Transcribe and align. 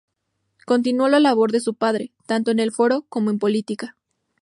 Continuó 0.65 1.09
la 1.09 1.19
labor 1.19 1.51
de 1.51 1.59
su 1.59 1.75
padre, 1.75 2.11
tanto 2.25 2.49
en 2.49 2.57
el 2.57 2.71
foro, 2.71 3.05
como 3.07 3.29
en 3.29 3.37
política. 3.37 3.95